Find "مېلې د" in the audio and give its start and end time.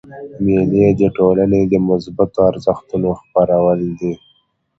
0.43-1.01